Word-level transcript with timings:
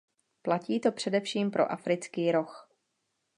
Platí 0.41 0.79
to 0.79 0.91
především 0.91 1.51
pro 1.51 1.71
Africký 1.71 2.31
roh. 2.31 2.69